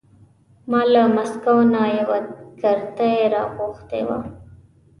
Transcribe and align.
ما 0.69 0.81
له 0.93 1.03
مسکو 1.15 1.55
نه 1.73 1.83
یوه 1.99 2.19
کرتۍ 2.61 3.15
را 3.33 3.41
اغوستې 3.49 4.01
وه. 4.07 4.17